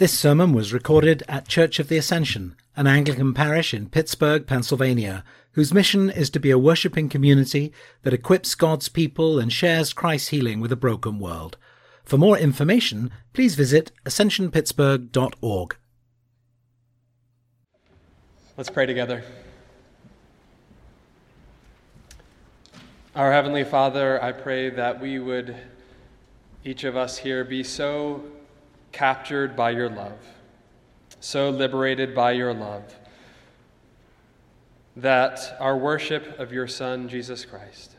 This 0.00 0.18
sermon 0.18 0.54
was 0.54 0.72
recorded 0.72 1.22
at 1.28 1.46
Church 1.46 1.78
of 1.78 1.88
the 1.88 1.98
Ascension, 1.98 2.56
an 2.74 2.86
Anglican 2.86 3.34
parish 3.34 3.74
in 3.74 3.90
Pittsburgh, 3.90 4.46
Pennsylvania, 4.46 5.22
whose 5.52 5.74
mission 5.74 6.08
is 6.08 6.30
to 6.30 6.40
be 6.40 6.50
a 6.50 6.56
worshipping 6.56 7.10
community 7.10 7.70
that 8.00 8.14
equips 8.14 8.54
God's 8.54 8.88
people 8.88 9.38
and 9.38 9.52
shares 9.52 9.92
Christ's 9.92 10.28
healing 10.28 10.58
with 10.58 10.72
a 10.72 10.74
broken 10.74 11.18
world. 11.18 11.58
For 12.02 12.16
more 12.16 12.38
information, 12.38 13.10
please 13.34 13.56
visit 13.56 13.92
ascensionpittsburgh.org. 14.06 15.76
Let's 18.56 18.70
pray 18.70 18.86
together. 18.86 19.22
Our 23.14 23.32
Heavenly 23.32 23.64
Father, 23.64 24.18
I 24.24 24.32
pray 24.32 24.70
that 24.70 24.98
we 24.98 25.18
would, 25.18 25.54
each 26.64 26.84
of 26.84 26.96
us 26.96 27.18
here, 27.18 27.44
be 27.44 27.62
so 27.62 28.24
captured 28.92 29.56
by 29.56 29.70
your 29.70 29.88
love, 29.88 30.18
so 31.20 31.50
liberated 31.50 32.14
by 32.14 32.32
your 32.32 32.52
love, 32.52 32.94
that 34.96 35.56
our 35.60 35.76
worship 35.76 36.38
of 36.38 36.52
your 36.52 36.66
Son, 36.66 37.08
Jesus 37.08 37.44
Christ, 37.44 37.96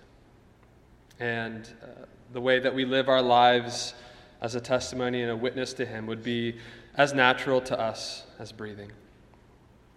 and 1.20 1.70
uh, 1.82 2.06
the 2.34 2.42
way 2.42 2.60
that 2.60 2.74
we 2.74 2.86
live 2.86 3.10
our 3.10 3.22
lives 3.22 3.94
as 4.42 4.56
a 4.56 4.62
testimony 4.62 5.22
and 5.22 5.32
a 5.32 5.36
witness 5.36 5.74
to 5.74 5.86
Him 5.86 6.08
would 6.08 6.24
be 6.24 6.56
as 6.96 7.14
natural 7.14 7.62
to 7.62 7.80
us 7.80 8.26
as 8.40 8.52
breathing. 8.52 8.92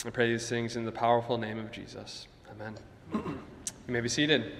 I 0.06 0.11
pray 0.11 0.30
these 0.30 0.48
things 0.48 0.77
in 0.77 0.84
the 0.84 0.92
powerful 0.92 1.38
name 1.38 1.58
of 1.58 1.72
Jesus. 1.72 2.28
Amen. 2.50 2.74
you 3.12 3.34
may 3.88 4.00
be 4.00 4.08
seated. 4.08 4.52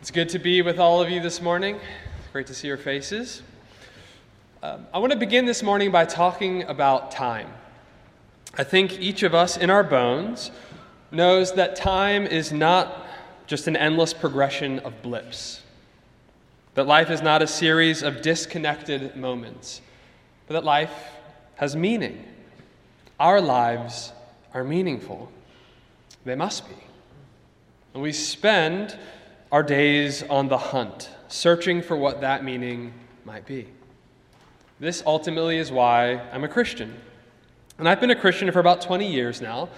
It's 0.00 0.10
good 0.10 0.28
to 0.28 0.38
be 0.38 0.62
with 0.62 0.78
all 0.78 1.00
of 1.00 1.10
you 1.10 1.20
this 1.20 1.40
morning. 1.40 1.80
Great 2.32 2.46
to 2.48 2.54
see 2.54 2.68
your 2.68 2.76
faces. 2.76 3.42
Um, 4.60 4.88
I 4.92 4.98
want 4.98 5.12
to 5.12 5.18
begin 5.18 5.46
this 5.46 5.62
morning 5.62 5.92
by 5.92 6.04
talking 6.04 6.64
about 6.64 7.12
time. 7.12 7.48
I 8.56 8.64
think 8.64 8.98
each 8.98 9.22
of 9.22 9.32
us 9.32 9.56
in 9.56 9.70
our 9.70 9.84
bones 9.84 10.50
knows 11.12 11.52
that 11.52 11.76
time 11.76 12.26
is 12.26 12.50
not 12.50 13.06
just 13.46 13.68
an 13.68 13.76
endless 13.76 14.12
progression 14.12 14.80
of 14.80 15.00
blips, 15.00 15.62
that 16.74 16.88
life 16.88 17.08
is 17.08 17.22
not 17.22 17.40
a 17.40 17.46
series 17.46 18.02
of 18.02 18.20
disconnected 18.20 19.14
moments, 19.14 19.80
but 20.48 20.54
that 20.54 20.64
life 20.64 20.92
has 21.54 21.76
meaning. 21.76 22.24
Our 23.20 23.40
lives 23.40 24.12
are 24.54 24.64
meaningful. 24.64 25.30
They 26.24 26.34
must 26.34 26.68
be. 26.68 26.74
And 27.94 28.02
we 28.02 28.10
spend 28.10 28.98
our 29.52 29.62
days 29.62 30.24
on 30.24 30.48
the 30.48 30.58
hunt, 30.58 31.10
searching 31.28 31.80
for 31.80 31.96
what 31.96 32.22
that 32.22 32.42
meaning 32.42 32.92
might 33.24 33.46
be. 33.46 33.68
This 34.80 35.02
ultimately 35.04 35.58
is 35.58 35.72
why 35.72 36.20
I'm 36.32 36.44
a 36.44 36.48
Christian. 36.48 36.94
And 37.78 37.88
I've 37.88 38.00
been 38.00 38.12
a 38.12 38.16
Christian 38.16 38.50
for 38.52 38.60
about 38.60 38.80
20 38.80 39.10
years 39.10 39.40
now, 39.40 39.70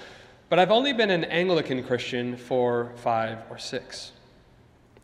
but 0.51 0.59
I've 0.59 0.71
only 0.71 0.93
been 0.93 1.11
an 1.11 1.25
Anglican 1.25 1.83
Christian 1.83 2.37
for 2.37 2.93
five 2.97 3.39
or 3.49 3.57
six. 3.57 4.13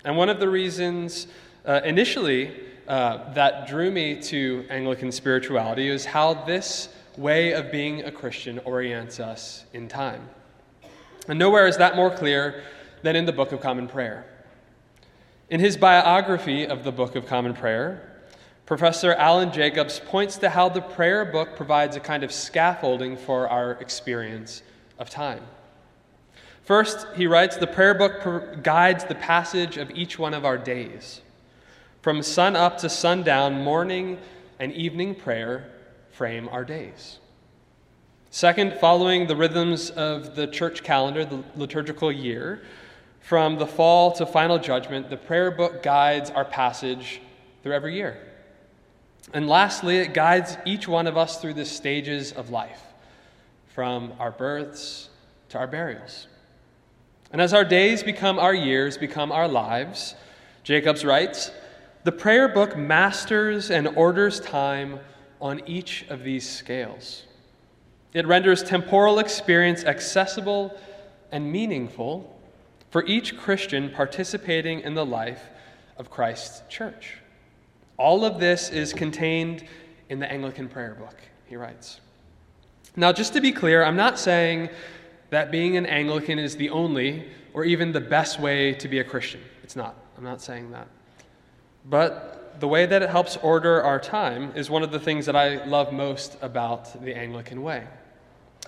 And 0.04 0.14
one 0.16 0.28
of 0.28 0.38
the 0.38 0.50
reasons 0.50 1.28
uh, 1.64 1.80
initially 1.82 2.54
uh, 2.86 3.32
that 3.32 3.66
drew 3.66 3.90
me 3.90 4.20
to 4.22 4.66
Anglican 4.68 5.10
spirituality 5.10 5.88
is 5.88 6.04
how 6.04 6.34
this 6.44 6.90
way 7.16 7.52
of 7.52 7.72
being 7.72 8.04
a 8.04 8.12
Christian 8.12 8.58
orients 8.60 9.18
us 9.18 9.64
in 9.72 9.88
time. 9.88 10.28
And 11.26 11.38
nowhere 11.38 11.66
is 11.66 11.78
that 11.78 11.96
more 11.96 12.10
clear 12.10 12.62
than 13.02 13.16
in 13.16 13.24
the 13.24 13.32
Book 13.32 13.52
of 13.52 13.62
Common 13.62 13.88
Prayer. 13.88 14.26
In 15.48 15.58
his 15.58 15.78
biography 15.78 16.66
of 16.66 16.84
the 16.84 16.92
Book 16.92 17.16
of 17.16 17.26
Common 17.26 17.54
Prayer, 17.54 18.15
Professor 18.66 19.14
Alan 19.14 19.52
Jacobs 19.52 20.00
points 20.00 20.38
to 20.38 20.50
how 20.50 20.68
the 20.68 20.80
prayer 20.80 21.24
book 21.24 21.54
provides 21.54 21.94
a 21.94 22.00
kind 22.00 22.24
of 22.24 22.32
scaffolding 22.32 23.16
for 23.16 23.48
our 23.48 23.72
experience 23.74 24.60
of 24.98 25.08
time. 25.08 25.42
First, 26.64 27.06
he 27.14 27.28
writes 27.28 27.56
the 27.56 27.68
prayer 27.68 27.94
book 27.94 28.64
guides 28.64 29.04
the 29.04 29.14
passage 29.14 29.76
of 29.76 29.92
each 29.92 30.18
one 30.18 30.34
of 30.34 30.44
our 30.44 30.58
days. 30.58 31.20
From 32.02 32.24
sun 32.24 32.56
up 32.56 32.78
to 32.78 32.88
sundown, 32.88 33.62
morning 33.62 34.18
and 34.58 34.72
evening 34.72 35.14
prayer 35.14 35.70
frame 36.10 36.48
our 36.48 36.64
days. 36.64 37.20
Second, 38.30 38.78
following 38.80 39.28
the 39.28 39.36
rhythms 39.36 39.90
of 39.90 40.34
the 40.34 40.48
church 40.48 40.82
calendar, 40.82 41.24
the 41.24 41.44
liturgical 41.54 42.10
year, 42.10 42.62
from 43.20 43.58
the 43.58 43.66
fall 43.66 44.10
to 44.12 44.26
final 44.26 44.58
judgment, 44.58 45.08
the 45.08 45.16
prayer 45.16 45.52
book 45.52 45.84
guides 45.84 46.30
our 46.30 46.44
passage 46.44 47.20
through 47.62 47.72
every 47.72 47.94
year. 47.94 48.18
And 49.32 49.48
lastly, 49.48 49.98
it 49.98 50.14
guides 50.14 50.56
each 50.64 50.86
one 50.86 51.06
of 51.06 51.16
us 51.16 51.40
through 51.40 51.54
the 51.54 51.64
stages 51.64 52.32
of 52.32 52.50
life, 52.50 52.82
from 53.66 54.12
our 54.18 54.30
births 54.30 55.08
to 55.48 55.58
our 55.58 55.66
burials. 55.66 56.28
And 57.32 57.40
as 57.40 57.52
our 57.52 57.64
days 57.64 58.02
become 58.02 58.38
our 58.38 58.54
years, 58.54 58.96
become 58.96 59.32
our 59.32 59.48
lives, 59.48 60.14
Jacobs 60.62 61.04
writes, 61.04 61.50
the 62.04 62.12
prayer 62.12 62.48
book 62.48 62.76
masters 62.76 63.70
and 63.70 63.88
orders 63.88 64.38
time 64.38 65.00
on 65.40 65.60
each 65.66 66.06
of 66.08 66.22
these 66.22 66.48
scales. 66.48 67.24
It 68.12 68.26
renders 68.26 68.62
temporal 68.62 69.18
experience 69.18 69.84
accessible 69.84 70.78
and 71.32 71.50
meaningful 71.50 72.40
for 72.90 73.04
each 73.06 73.36
Christian 73.36 73.90
participating 73.90 74.80
in 74.80 74.94
the 74.94 75.04
life 75.04 75.42
of 75.98 76.10
Christ's 76.10 76.62
church. 76.68 77.18
All 77.98 78.24
of 78.24 78.38
this 78.38 78.70
is 78.70 78.92
contained 78.92 79.64
in 80.08 80.18
the 80.18 80.30
Anglican 80.30 80.68
prayer 80.68 80.94
book, 80.94 81.16
he 81.46 81.56
writes. 81.56 82.00
Now, 82.94 83.12
just 83.12 83.32
to 83.34 83.40
be 83.40 83.52
clear, 83.52 83.82
I'm 83.84 83.96
not 83.96 84.18
saying 84.18 84.70
that 85.30 85.50
being 85.50 85.76
an 85.76 85.86
Anglican 85.86 86.38
is 86.38 86.56
the 86.56 86.70
only 86.70 87.28
or 87.52 87.64
even 87.64 87.92
the 87.92 88.00
best 88.00 88.38
way 88.38 88.72
to 88.74 88.88
be 88.88 88.98
a 88.98 89.04
Christian. 89.04 89.40
It's 89.62 89.76
not. 89.76 89.96
I'm 90.16 90.24
not 90.24 90.40
saying 90.40 90.70
that. 90.70 90.88
But 91.84 92.60
the 92.60 92.68
way 92.68 92.86
that 92.86 93.02
it 93.02 93.10
helps 93.10 93.36
order 93.38 93.82
our 93.82 93.98
time 93.98 94.52
is 94.54 94.70
one 94.70 94.82
of 94.82 94.90
the 94.90 94.98
things 94.98 95.26
that 95.26 95.36
I 95.36 95.64
love 95.66 95.92
most 95.92 96.36
about 96.40 97.02
the 97.04 97.14
Anglican 97.14 97.62
way. 97.62 97.86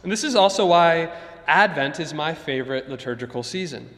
And 0.02 0.12
this 0.12 0.24
is 0.24 0.34
also 0.34 0.66
why 0.66 1.12
Advent 1.46 2.00
is 2.00 2.12
my 2.12 2.34
favorite 2.34 2.88
liturgical 2.88 3.42
season. 3.42 3.88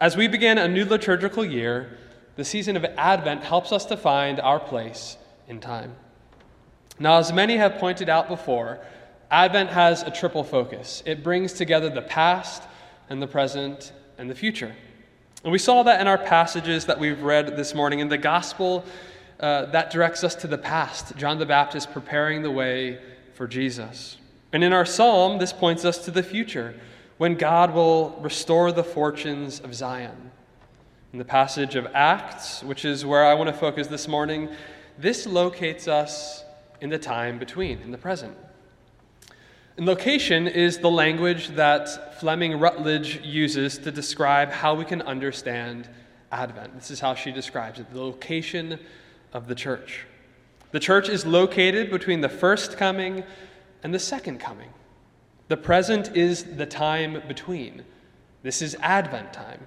As 0.00 0.16
we 0.16 0.28
begin 0.28 0.58
a 0.58 0.66
new 0.66 0.84
liturgical 0.84 1.44
year, 1.44 1.98
the 2.36 2.44
season 2.44 2.76
of 2.76 2.84
Advent 2.84 3.42
helps 3.42 3.72
us 3.72 3.84
to 3.86 3.96
find 3.96 4.40
our 4.40 4.60
place 4.60 5.16
in 5.48 5.60
time. 5.60 5.94
Now, 6.98 7.18
as 7.18 7.32
many 7.32 7.56
have 7.56 7.78
pointed 7.78 8.08
out 8.08 8.28
before, 8.28 8.78
Advent 9.30 9.70
has 9.70 10.02
a 10.02 10.10
triple 10.10 10.44
focus 10.44 11.02
it 11.06 11.22
brings 11.22 11.52
together 11.52 11.88
the 11.88 12.02
past 12.02 12.62
and 13.08 13.22
the 13.22 13.26
present 13.26 13.92
and 14.18 14.28
the 14.28 14.34
future. 14.34 14.74
And 15.42 15.52
we 15.52 15.58
saw 15.58 15.82
that 15.84 16.00
in 16.00 16.06
our 16.06 16.18
passages 16.18 16.84
that 16.86 16.98
we've 16.98 17.22
read 17.22 17.56
this 17.56 17.74
morning. 17.74 18.00
In 18.00 18.08
the 18.08 18.18
gospel, 18.18 18.84
uh, 19.40 19.66
that 19.66 19.90
directs 19.90 20.22
us 20.22 20.34
to 20.36 20.46
the 20.46 20.58
past, 20.58 21.16
John 21.16 21.38
the 21.38 21.46
Baptist 21.46 21.92
preparing 21.92 22.42
the 22.42 22.50
way 22.50 22.98
for 23.32 23.46
Jesus. 23.46 24.18
And 24.52 24.62
in 24.62 24.74
our 24.74 24.84
psalm, 24.84 25.38
this 25.38 25.52
points 25.52 25.84
us 25.84 26.04
to 26.04 26.10
the 26.10 26.22
future, 26.22 26.74
when 27.16 27.36
God 27.36 27.72
will 27.72 28.10
restore 28.20 28.70
the 28.72 28.84
fortunes 28.84 29.60
of 29.60 29.74
Zion. 29.74 30.30
In 31.12 31.18
the 31.18 31.24
passage 31.24 31.74
of 31.74 31.88
Acts, 31.92 32.62
which 32.62 32.84
is 32.84 33.04
where 33.04 33.24
I 33.24 33.34
want 33.34 33.48
to 33.48 33.52
focus 33.52 33.88
this 33.88 34.06
morning, 34.06 34.48
this 34.96 35.26
locates 35.26 35.88
us 35.88 36.44
in 36.80 36.88
the 36.88 36.98
time 36.98 37.38
between, 37.38 37.80
in 37.80 37.90
the 37.90 37.98
present. 37.98 38.36
And 39.76 39.86
location 39.86 40.46
is 40.46 40.78
the 40.78 40.90
language 40.90 41.48
that 41.56 42.20
Fleming 42.20 42.60
Rutledge 42.60 43.20
uses 43.24 43.76
to 43.78 43.90
describe 43.90 44.50
how 44.50 44.74
we 44.74 44.84
can 44.84 45.02
understand 45.02 45.88
Advent. 46.30 46.76
This 46.76 46.92
is 46.92 47.00
how 47.00 47.16
she 47.16 47.32
describes 47.32 47.80
it 47.80 47.92
the 47.92 48.00
location 48.00 48.78
of 49.32 49.48
the 49.48 49.54
church. 49.56 50.06
The 50.70 50.80
church 50.80 51.08
is 51.08 51.26
located 51.26 51.90
between 51.90 52.20
the 52.20 52.28
first 52.28 52.76
coming 52.76 53.24
and 53.82 53.92
the 53.92 53.98
second 53.98 54.38
coming. 54.38 54.70
The 55.48 55.56
present 55.56 56.16
is 56.16 56.44
the 56.44 56.66
time 56.66 57.20
between. 57.26 57.82
This 58.44 58.62
is 58.62 58.76
Advent 58.80 59.32
time. 59.32 59.60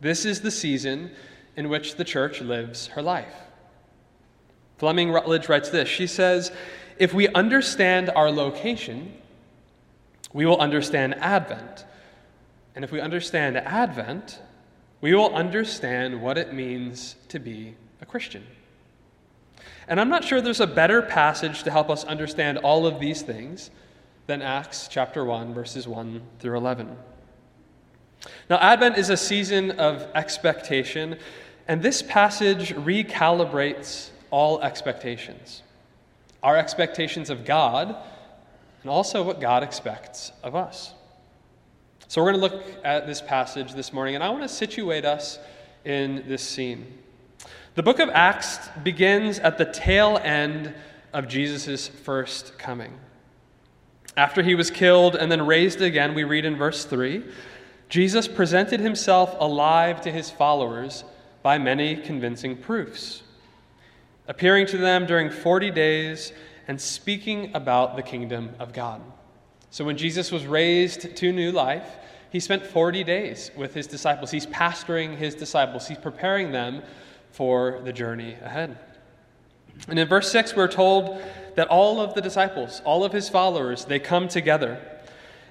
This 0.00 0.24
is 0.24 0.40
the 0.40 0.50
season 0.50 1.10
in 1.56 1.68
which 1.68 1.96
the 1.96 2.04
church 2.04 2.40
lives 2.40 2.88
her 2.88 3.02
life. 3.02 3.34
Fleming 4.78 5.10
Rutledge 5.10 5.48
writes 5.48 5.68
this 5.68 5.88
She 5.88 6.06
says, 6.06 6.50
If 6.98 7.12
we 7.12 7.28
understand 7.28 8.10
our 8.10 8.30
location, 8.30 9.12
we 10.32 10.46
will 10.46 10.58
understand 10.58 11.14
Advent. 11.16 11.84
And 12.74 12.84
if 12.84 12.92
we 12.92 13.00
understand 13.00 13.58
Advent, 13.58 14.40
we 15.00 15.14
will 15.14 15.34
understand 15.34 16.22
what 16.22 16.38
it 16.38 16.54
means 16.54 17.16
to 17.28 17.38
be 17.38 17.74
a 18.00 18.06
Christian. 18.06 18.46
And 19.88 20.00
I'm 20.00 20.08
not 20.08 20.24
sure 20.24 20.40
there's 20.40 20.60
a 20.60 20.66
better 20.66 21.02
passage 21.02 21.62
to 21.64 21.70
help 21.70 21.90
us 21.90 22.04
understand 22.04 22.58
all 22.58 22.86
of 22.86 23.00
these 23.00 23.22
things 23.22 23.70
than 24.28 24.40
Acts 24.40 24.88
chapter 24.88 25.24
1, 25.24 25.52
verses 25.52 25.88
1 25.88 26.22
through 26.38 26.56
11. 26.56 26.96
Now, 28.48 28.58
Advent 28.58 28.98
is 28.98 29.10
a 29.10 29.16
season 29.16 29.72
of 29.72 30.02
expectation, 30.14 31.18
and 31.68 31.82
this 31.82 32.02
passage 32.02 32.74
recalibrates 32.74 34.10
all 34.30 34.60
expectations. 34.60 35.62
our 36.42 36.56
expectations 36.56 37.28
of 37.28 37.44
God, 37.44 37.94
and 38.82 38.90
also 38.90 39.22
what 39.22 39.40
God 39.40 39.62
expects 39.62 40.32
of 40.42 40.54
us. 40.56 40.94
So, 42.08 42.22
we're 42.22 42.32
going 42.32 42.50
to 42.50 42.56
look 42.56 42.66
at 42.82 43.06
this 43.06 43.20
passage 43.20 43.74
this 43.74 43.92
morning, 43.92 44.14
and 44.14 44.24
I 44.24 44.30
want 44.30 44.42
to 44.42 44.48
situate 44.48 45.04
us 45.04 45.38
in 45.84 46.24
this 46.26 46.42
scene. 46.42 46.98
The 47.74 47.82
book 47.82 47.98
of 47.98 48.08
Acts 48.08 48.68
begins 48.82 49.38
at 49.38 49.58
the 49.58 49.64
tail 49.64 50.18
end 50.22 50.74
of 51.12 51.28
Jesus' 51.28 51.88
first 51.88 52.58
coming. 52.58 52.92
After 54.16 54.42
he 54.42 54.54
was 54.54 54.70
killed 54.70 55.14
and 55.14 55.30
then 55.30 55.46
raised 55.46 55.80
again, 55.80 56.14
we 56.14 56.24
read 56.24 56.44
in 56.44 56.56
verse 56.56 56.84
3 56.84 57.22
Jesus 57.90 58.28
presented 58.28 58.78
himself 58.78 59.34
alive 59.40 60.00
to 60.02 60.12
his 60.12 60.30
followers 60.30 61.02
by 61.42 61.58
many 61.58 61.96
convincing 61.96 62.56
proofs, 62.56 63.22
appearing 64.28 64.66
to 64.68 64.78
them 64.78 65.06
during 65.06 65.28
40 65.28 65.72
days 65.72 66.32
and 66.68 66.80
speaking 66.80 67.50
about 67.52 67.96
the 67.96 68.02
kingdom 68.02 68.50
of 68.60 68.72
God. 68.72 69.02
So 69.70 69.84
when 69.84 69.96
Jesus 69.96 70.30
was 70.30 70.46
raised 70.46 71.16
to 71.16 71.32
new 71.32 71.50
life, 71.50 71.96
he 72.30 72.38
spent 72.38 72.64
40 72.64 73.02
days 73.02 73.50
with 73.56 73.74
his 73.74 73.88
disciples. 73.88 74.30
He's 74.30 74.46
pastoring 74.46 75.16
his 75.16 75.34
disciples, 75.34 75.88
he's 75.88 75.98
preparing 75.98 76.52
them 76.52 76.82
for 77.32 77.80
the 77.84 77.92
journey 77.92 78.36
ahead. 78.40 78.78
And 79.88 79.98
in 79.98 80.06
verse 80.06 80.30
6, 80.30 80.54
we're 80.54 80.68
told 80.68 81.20
that 81.56 81.66
all 81.68 82.00
of 82.00 82.14
the 82.14 82.20
disciples, 82.20 82.82
all 82.84 83.02
of 83.02 83.12
his 83.12 83.28
followers, 83.28 83.84
they 83.84 83.98
come 83.98 84.28
together. 84.28 84.80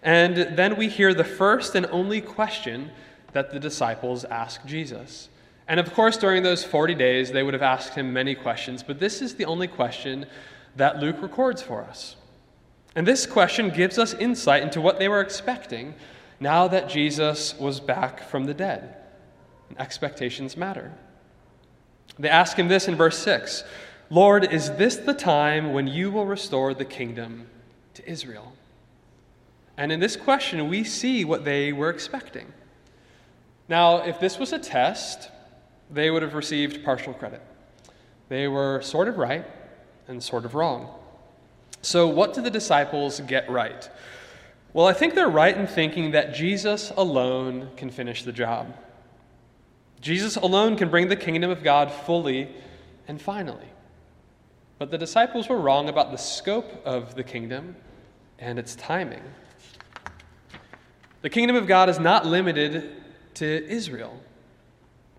And 0.01 0.57
then 0.57 0.78
we 0.78 0.88
hear 0.88 1.13
the 1.13 1.24
first 1.24 1.75
and 1.75 1.86
only 1.88 2.22
question 2.22 2.92
that 3.34 3.51
the 3.51 3.60
disciples 3.60 4.25
ask 4.25 4.66
Jesus. 4.66 5.30
And 5.68 5.80
of 5.80 5.94
course, 5.94 6.18
during 6.18 6.42
those 6.42 6.63
40 6.63 6.96
days, 6.96 7.31
they 7.31 7.44
would 7.44 7.54
have 7.54 7.63
asked 7.63 7.94
him 7.94 8.12
many 8.12 8.34
questions, 8.34 8.81
but 8.81 9.00
this 9.00 9.22
is 9.22 9.36
the 9.36 9.46
only 9.46 9.68
question 9.68 10.25
that 10.75 11.00
Luke 11.00 11.22
records 11.22 11.62
for 11.62 11.84
us. 11.84 12.16
And 12.96 13.06
this 13.06 13.25
question 13.25 13.69
gives 13.69 14.00
us 14.00 14.13
insight 14.13 14.63
into 14.63 14.81
what 14.81 14.98
they 14.98 15.07
were 15.07 15.22
expecting 15.22 15.94
now 16.40 16.68
that 16.68 16.90
Jesus 16.90 17.57
was 17.60 17.80
back 17.80 18.22
from 18.22 18.45
the 18.45 18.54
dead. 18.54 18.95
Expectations 19.78 20.57
matter. 20.57 20.92
They 22.18 22.30
ask 22.30 22.57
him 22.57 22.68
this 22.68 22.88
in 22.88 22.95
verse 22.95 23.18
6 23.19 23.63
Lord, 24.10 24.52
is 24.52 24.72
this 24.72 24.95
the 24.95 25.13
time 25.13 25.72
when 25.72 25.86
you 25.86 26.10
will 26.10 26.25
restore 26.25 26.74
the 26.74 26.86
kingdom 26.86 27.48
to 27.94 28.10
Israel? 28.10 28.54
And 29.80 29.94
in 29.94 30.02
this 30.02 30.18
question, 30.18 30.68
we 30.68 30.84
see 30.84 31.24
what 31.24 31.46
they 31.46 31.72
were 31.72 31.90
expecting. 31.90 32.52
Now, 33.70 34.04
if 34.04 34.20
this 34.20 34.38
was 34.38 34.52
a 34.52 34.60
test, 34.60 35.30
they 35.90 36.12
would 36.12 36.22
have 36.22 36.34
received 36.34 36.84
partial 36.84 37.14
credit. 37.14 37.42
They 38.28 38.50
were 38.50 38.81
sort 38.81 39.08
of 39.08 39.18
right 39.18 39.46
and 40.10 40.22
sort 40.22 40.44
of 40.44 40.54
wrong. 40.54 40.90
So, 41.81 42.08
what 42.08 42.34
do 42.34 42.42
the 42.42 42.50
disciples 42.50 43.22
get 43.22 43.50
right? 43.50 43.90
Well, 44.74 44.86
I 44.86 44.92
think 44.92 45.16
they're 45.16 45.30
right 45.30 45.56
in 45.56 45.66
thinking 45.66 46.12
that 46.12 46.34
Jesus 46.34 46.92
alone 46.98 47.70
can 47.78 47.90
finish 47.90 48.24
the 48.24 48.34
job. 48.34 48.76
Jesus 50.02 50.36
alone 50.36 50.76
can 50.76 50.90
bring 50.90 51.08
the 51.08 51.16
kingdom 51.16 51.52
of 51.52 51.64
God 51.64 51.90
fully 51.90 52.50
and 53.08 53.22
finally. 53.22 53.70
But 54.78 54.92
the 54.92 54.98
disciples 54.98 55.48
were 55.48 55.58
wrong 55.58 55.88
about 55.88 56.12
the 56.12 56.18
scope 56.18 56.86
of 56.86 57.16
the 57.16 57.24
kingdom 57.24 57.78
and 58.40 58.60
its 58.60 58.76
timing. 58.76 59.24
The 61.21 61.30
kingdom 61.30 61.56
of 61.56 61.68
God 61.68 61.89
is 61.89 62.00
not 62.00 62.25
limited 62.25 62.92
to 63.36 63.68
Israel. 63.68 64.19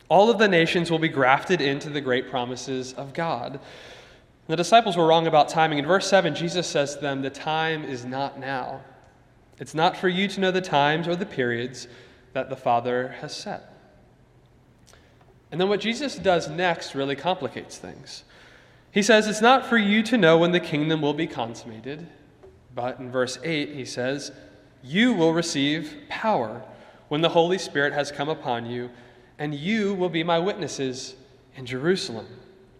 All 0.09 0.31
of 0.31 0.39
the 0.39 0.49
nations 0.49 0.91
will 0.91 0.99
be 0.99 1.09
grafted 1.09 1.61
into 1.61 1.91
the 1.91 2.01
great 2.01 2.31
promises 2.31 2.93
of 2.95 3.13
God. 3.13 3.61
The 4.49 4.57
disciples 4.57 4.97
were 4.97 5.07
wrong 5.07 5.27
about 5.27 5.49
timing. 5.49 5.79
In 5.79 5.87
verse 5.87 6.09
7, 6.09 6.35
Jesus 6.35 6.67
says 6.67 6.97
to 6.97 7.01
them, 7.01 7.23
The 7.23 7.31
time 7.31 7.85
is 7.85 8.05
not 8.05 8.39
now. 8.39 8.81
It's 9.61 9.75
not 9.75 9.97
for 9.97 10.09
you 10.09 10.27
to 10.27 10.41
know 10.41 10.51
the 10.51 10.61
times 10.61 11.07
or 11.07 11.15
the 11.15 11.27
periods 11.27 11.87
that 12.33 12.49
the 12.49 12.57
Father 12.57 13.15
has 13.21 13.37
set. 13.37 13.73
And 15.53 15.61
then 15.61 15.69
what 15.69 15.81
Jesus 15.81 16.17
does 16.17 16.49
next 16.49 16.95
really 16.95 17.15
complicates 17.15 17.77
things. 17.79 18.25
He 18.91 19.03
says, 19.03 19.29
It's 19.29 19.41
not 19.41 19.67
for 19.67 19.79
you 19.79 20.03
to 20.05 20.17
know 20.17 20.39
when 20.39 20.53
the 20.53 20.61
kingdom 20.61 21.03
will 21.03 21.15
be 21.15 21.27
consummated. 21.27 22.09
But 22.75 22.99
in 22.99 23.11
verse 23.11 23.39
8, 23.45 23.75
he 23.75 23.85
says, 23.85 24.33
You 24.83 25.13
will 25.13 25.33
receive 25.33 25.97
power 26.09 26.63
when 27.09 27.21
the 27.21 27.29
Holy 27.29 27.59
Spirit 27.59 27.93
has 27.93 28.11
come 28.13 28.29
upon 28.29 28.67
you, 28.67 28.91
and 29.39 29.55
you 29.55 29.95
will 29.95 30.09
be 30.09 30.23
my 30.23 30.39
witnesses 30.39 31.15
in 31.57 31.67
Jerusalem 31.67 32.27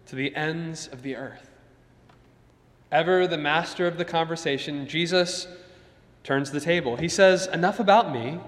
to 0.07 0.15
the 0.15 0.35
ends 0.35 0.87
of 0.87 1.03
the 1.03 1.15
earth. 1.15 1.49
Ever 2.91 3.27
the 3.27 3.37
master 3.37 3.87
of 3.87 3.97
the 3.97 4.05
conversation, 4.05 4.87
Jesus 4.87 5.47
turns 6.23 6.51
the 6.51 6.59
table. 6.59 6.97
He 6.97 7.07
says, 7.07 7.47
Enough 7.47 7.79
about 7.79 8.11
me. 8.11 8.39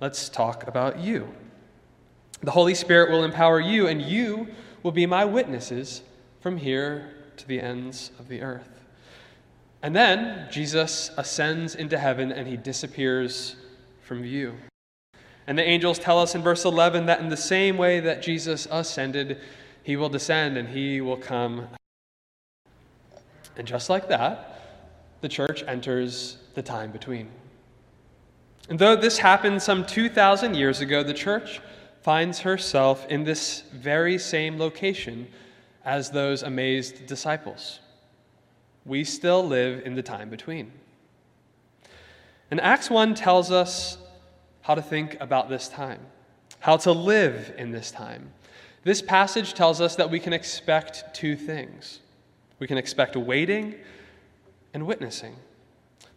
Let's 0.00 0.28
talk 0.28 0.66
about 0.66 0.98
you. 0.98 1.28
The 2.42 2.50
Holy 2.50 2.74
Spirit 2.74 3.10
will 3.10 3.24
empower 3.24 3.60
you, 3.60 3.86
and 3.86 4.02
you 4.02 4.48
will 4.82 4.92
be 4.92 5.06
my 5.06 5.24
witnesses 5.24 6.02
from 6.40 6.58
here 6.58 7.10
to 7.38 7.48
the 7.48 7.60
ends 7.60 8.10
of 8.18 8.28
the 8.28 8.42
earth. 8.42 8.75
And 9.86 9.94
then 9.94 10.48
Jesus 10.50 11.12
ascends 11.16 11.76
into 11.76 11.96
heaven 11.96 12.32
and 12.32 12.48
he 12.48 12.56
disappears 12.56 13.54
from 14.02 14.20
view. 14.20 14.56
And 15.46 15.56
the 15.56 15.62
angels 15.62 16.00
tell 16.00 16.18
us 16.18 16.34
in 16.34 16.42
verse 16.42 16.64
11 16.64 17.06
that 17.06 17.20
in 17.20 17.28
the 17.28 17.36
same 17.36 17.76
way 17.76 18.00
that 18.00 18.20
Jesus 18.20 18.66
ascended, 18.68 19.38
he 19.84 19.94
will 19.94 20.08
descend 20.08 20.58
and 20.58 20.68
he 20.68 21.00
will 21.00 21.16
come. 21.16 21.68
And 23.56 23.64
just 23.64 23.88
like 23.88 24.08
that, 24.08 24.60
the 25.20 25.28
church 25.28 25.62
enters 25.68 26.38
the 26.54 26.62
time 26.62 26.90
between. 26.90 27.28
And 28.68 28.80
though 28.80 28.96
this 28.96 29.18
happened 29.18 29.62
some 29.62 29.86
2,000 29.86 30.56
years 30.56 30.80
ago, 30.80 31.04
the 31.04 31.14
church 31.14 31.60
finds 32.02 32.40
herself 32.40 33.06
in 33.06 33.22
this 33.22 33.60
very 33.72 34.18
same 34.18 34.58
location 34.58 35.28
as 35.84 36.10
those 36.10 36.42
amazed 36.42 37.06
disciples. 37.06 37.78
We 38.86 39.04
still 39.04 39.46
live 39.46 39.84
in 39.84 39.94
the 39.94 40.02
time 40.02 40.30
between. 40.30 40.72
And 42.50 42.60
Acts 42.60 42.88
1 42.88 43.14
tells 43.14 43.50
us 43.50 43.98
how 44.62 44.74
to 44.74 44.82
think 44.82 45.16
about 45.20 45.48
this 45.48 45.68
time, 45.68 46.00
how 46.60 46.76
to 46.78 46.92
live 46.92 47.52
in 47.58 47.72
this 47.72 47.90
time. 47.90 48.30
This 48.84 49.02
passage 49.02 49.54
tells 49.54 49.80
us 49.80 49.96
that 49.96 50.10
we 50.10 50.20
can 50.20 50.32
expect 50.32 51.14
two 51.14 51.36
things 51.36 52.00
we 52.58 52.66
can 52.66 52.78
expect 52.78 53.16
waiting 53.16 53.74
and 54.72 54.86
witnessing. 54.86 55.36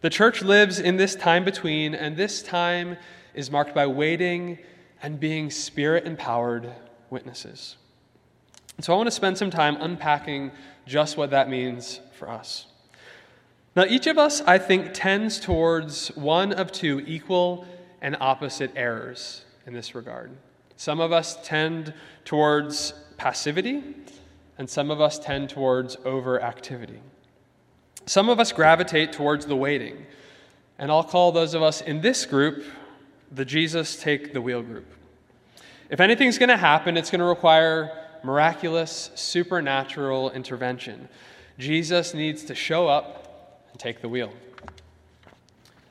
The 0.00 0.10
church 0.10 0.42
lives 0.42 0.80
in 0.80 0.96
this 0.96 1.14
time 1.14 1.44
between, 1.44 1.94
and 1.94 2.16
this 2.16 2.42
time 2.42 2.96
is 3.34 3.50
marked 3.50 3.74
by 3.74 3.86
waiting 3.86 4.58
and 5.02 5.20
being 5.20 5.50
spirit 5.50 6.06
empowered 6.06 6.72
witnesses. 7.10 7.76
And 8.76 8.84
so 8.84 8.94
I 8.94 8.96
want 8.96 9.08
to 9.08 9.12
spend 9.12 9.36
some 9.36 9.50
time 9.50 9.76
unpacking 9.80 10.52
just 10.86 11.16
what 11.16 11.30
that 11.30 11.50
means 11.50 12.00
for 12.20 12.30
us. 12.30 12.66
Now, 13.74 13.84
each 13.84 14.06
of 14.06 14.18
us, 14.18 14.42
I 14.42 14.58
think, 14.58 14.90
tends 14.92 15.40
towards 15.40 16.08
one 16.08 16.52
of 16.52 16.70
two 16.70 17.02
equal 17.06 17.66
and 18.02 18.16
opposite 18.20 18.70
errors 18.76 19.44
in 19.66 19.72
this 19.72 19.94
regard. 19.94 20.30
Some 20.76 21.00
of 21.00 21.12
us 21.12 21.38
tend 21.42 21.94
towards 22.24 22.94
passivity, 23.16 23.82
and 24.58 24.68
some 24.68 24.90
of 24.90 25.00
us 25.00 25.18
tend 25.18 25.50
towards 25.50 25.96
overactivity. 25.96 26.98
Some 28.06 28.28
of 28.28 28.38
us 28.38 28.52
gravitate 28.52 29.12
towards 29.12 29.46
the 29.46 29.56
waiting, 29.56 30.06
and 30.78 30.90
I'll 30.90 31.04
call 31.04 31.32
those 31.32 31.54
of 31.54 31.62
us 31.62 31.80
in 31.80 32.00
this 32.00 32.26
group 32.26 32.64
the 33.32 33.44
Jesus 33.44 34.00
take 34.00 34.32
the 34.32 34.40
wheel 34.40 34.62
group. 34.62 34.86
If 35.88 36.00
anything's 36.00 36.38
going 36.38 36.48
to 36.50 36.56
happen, 36.56 36.96
it's 36.96 37.10
going 37.10 37.20
to 37.20 37.24
require 37.24 37.90
miraculous, 38.22 39.10
supernatural 39.14 40.30
intervention. 40.32 41.08
Jesus 41.60 42.14
needs 42.14 42.44
to 42.44 42.54
show 42.54 42.88
up 42.88 43.66
and 43.70 43.78
take 43.78 44.00
the 44.00 44.08
wheel. 44.08 44.32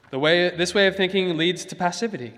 The 0.09 0.17
way, 0.17 0.49
this 0.49 0.73
way 0.73 0.87
of 0.87 0.95
thinking 0.95 1.37
leads 1.37 1.63
to 1.65 1.75
passivity. 1.75 2.33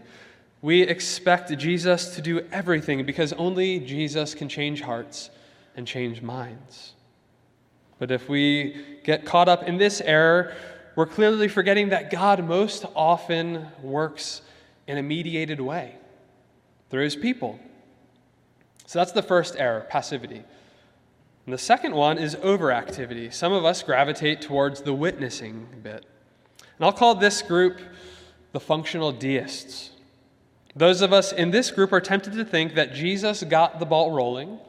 We 0.62 0.82
expect 0.82 1.58
Jesus 1.58 2.14
to 2.16 2.22
do 2.22 2.46
everything 2.52 3.06
because 3.06 3.32
only 3.34 3.80
Jesus 3.80 4.36
can 4.36 4.50
change 4.50 4.82
hearts 4.82 5.30
and 5.78 5.88
change 5.88 6.22
minds. 6.22 6.94
But 8.00 8.12
if 8.12 8.28
we 8.28 9.00
get 9.06 9.26
caught 9.26 9.48
up 9.48 9.64
in 9.64 9.78
this 9.78 10.02
error, 10.02 10.54
we're 10.98 11.06
clearly 11.06 11.48
forgetting 11.48 11.90
that 11.90 12.12
God 12.12 12.44
most 12.44 12.86
often 12.96 13.68
works 13.82 14.42
in 14.88 14.98
a 14.98 15.04
mediated 15.04 15.62
way 15.62 15.96
through 16.90 17.06
his 17.06 17.16
people. 17.16 17.58
So 18.88 19.00
that's 19.00 19.14
the 19.14 19.24
first 19.24 19.56
error, 19.58 19.88
passivity. 19.90 20.44
And 21.52 21.60
the 21.60 21.64
second 21.64 21.96
one 21.96 22.18
is 22.18 22.38
overactivity. 22.38 23.34
Some 23.34 23.52
of 23.52 23.66
us 23.66 23.84
gravitate 23.84 24.40
towards 24.40 24.84
the 24.84 24.94
witnessing 24.94 25.68
bit. 25.84 26.06
And 26.78 26.86
I'll 26.86 26.94
call 26.94 27.14
this 27.14 27.42
group 27.42 27.82
the 28.54 28.60
functional 28.62 29.12
deists. 29.12 29.90
Those 30.78 31.02
of 31.02 31.12
us 31.12 31.34
in 31.34 31.52
this 31.52 31.70
group 31.70 31.92
are 31.92 32.00
tempted 32.00 32.32
to 32.36 32.46
think 32.46 32.76
that 32.76 32.94
Jesus 32.94 33.44
got 33.44 33.80
the 33.80 33.86
ball 33.86 34.12
rolling, 34.12 34.60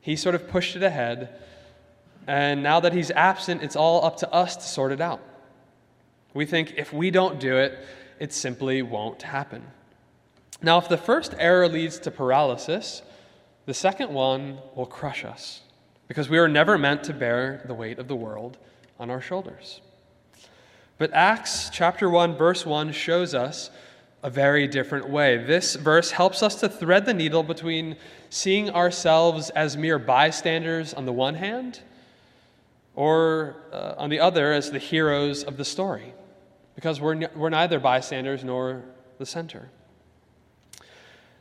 he 0.00 0.16
sort 0.16 0.34
of 0.34 0.48
pushed 0.48 0.76
it 0.76 0.82
ahead, 0.82 1.38
And 2.26 2.62
now 2.62 2.80
that 2.80 2.94
he's 2.94 3.10
absent, 3.10 3.62
it's 3.62 3.76
all 3.76 4.02
up 4.02 4.16
to 4.20 4.32
us 4.32 4.56
to 4.56 4.62
sort 4.62 4.92
it 4.92 5.02
out. 5.02 5.20
We 6.32 6.46
think 6.46 6.72
if 6.78 6.90
we 6.90 7.10
don't 7.10 7.38
do 7.38 7.58
it, 7.58 7.78
it 8.18 8.32
simply 8.32 8.80
won't 8.80 9.20
happen. 9.20 9.62
Now, 10.62 10.78
if 10.78 10.88
the 10.88 10.96
first 10.96 11.34
error 11.38 11.68
leads 11.68 11.98
to 11.98 12.10
paralysis, 12.10 13.02
the 13.66 13.74
second 13.74 14.14
one 14.14 14.56
will 14.74 14.86
crush 14.86 15.22
us 15.22 15.60
because 16.08 16.28
we 16.28 16.38
were 16.38 16.48
never 16.48 16.78
meant 16.78 17.04
to 17.04 17.12
bear 17.12 17.62
the 17.66 17.74
weight 17.74 17.98
of 17.98 18.08
the 18.08 18.16
world 18.16 18.58
on 18.98 19.10
our 19.10 19.20
shoulders. 19.20 19.80
But 20.98 21.12
Acts 21.12 21.68
chapter 21.70 22.08
1 22.08 22.36
verse 22.36 22.64
1 22.64 22.92
shows 22.92 23.34
us 23.34 23.70
a 24.22 24.30
very 24.30 24.66
different 24.66 25.08
way. 25.08 25.36
This 25.36 25.74
verse 25.76 26.10
helps 26.10 26.42
us 26.42 26.56
to 26.56 26.68
thread 26.68 27.06
the 27.06 27.14
needle 27.14 27.42
between 27.42 27.96
seeing 28.30 28.70
ourselves 28.70 29.50
as 29.50 29.76
mere 29.76 29.98
bystanders 29.98 30.94
on 30.94 31.04
the 31.04 31.12
one 31.12 31.34
hand 31.34 31.80
or 32.94 33.56
uh, 33.72 33.94
on 33.98 34.10
the 34.10 34.18
other 34.18 34.52
as 34.52 34.70
the 34.70 34.78
heroes 34.78 35.44
of 35.44 35.56
the 35.56 35.64
story 35.64 36.12
because 36.74 37.00
we're, 37.00 37.28
we're 37.34 37.50
neither 37.50 37.78
bystanders 37.78 38.42
nor 38.42 38.82
the 39.18 39.26
center. 39.26 39.68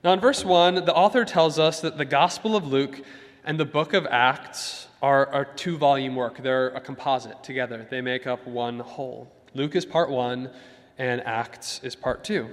Now, 0.04 0.14
in 0.14 0.20
verse 0.20 0.46
1, 0.46 0.86
the 0.86 0.94
author 0.94 1.26
tells 1.26 1.58
us 1.58 1.82
that 1.82 1.98
the 1.98 2.06
Gospel 2.06 2.56
of 2.56 2.68
Luke 2.68 3.02
and 3.46 3.60
the 3.60 3.66
book 3.66 3.94
of 3.94 4.06
Acts 4.08 4.88
are, 5.02 5.28
are 5.28 5.46
two 5.46 5.78
volume 5.78 6.16
work. 6.16 6.42
They're 6.42 6.70
a 6.70 6.82
composite 6.82 7.44
together, 7.44 7.86
they 7.90 8.02
make 8.02 8.28
up 8.28 8.46
one 8.48 8.80
whole. 8.80 9.32
Luke 9.54 9.76
is 9.76 9.86
part 9.86 10.10
one, 10.10 10.50
and 10.98 11.22
Acts 11.22 11.80
is 11.84 11.96
part 11.96 12.24
two. 12.24 12.50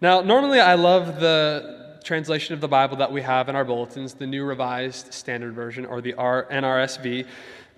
Now, 0.00 0.20
normally 0.20 0.60
I 0.60 0.74
love 0.74 1.20
the 1.20 1.98
translation 2.04 2.54
of 2.54 2.60
the 2.60 2.68
Bible 2.68 2.96
that 2.98 3.10
we 3.10 3.22
have 3.22 3.48
in 3.48 3.56
our 3.56 3.64
bulletins, 3.64 4.14
the 4.14 4.26
New 4.26 4.44
Revised 4.44 5.12
Standard 5.12 5.54
Version 5.54 5.86
or 5.86 6.00
the 6.00 6.12
NRSV. 6.12 7.26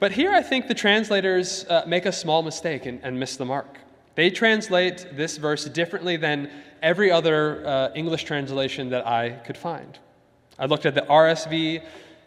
But 0.01 0.13
here 0.13 0.33
I 0.33 0.43
think 0.43 0.67
the 0.67 0.75
translators 0.75 1.65
uh, 1.67 1.85
make 1.87 2.05
a 2.05 2.13
small 2.13 2.43
mistake 2.43 2.85
and, 2.87 3.01
and, 3.03 3.19
miss 3.19 3.37
the 3.37 3.45
mark. 3.45 3.79
They 4.17 4.31
translate 4.31 5.07
this 5.13 5.37
verse 5.37 5.65
differently 5.67 6.17
than 6.17 6.51
every 6.83 7.11
other 7.11 7.67
uh, 7.67 7.93
English 7.95 8.25
translation 8.25 8.91
that 8.91 9.07
I 9.07 9.31
could 9.31 9.57
find. 9.57 9.99
I 10.59 10.67
looked 10.67 10.87
at 10.87 10.95
the 10.95 11.03
RSV, 11.03 11.83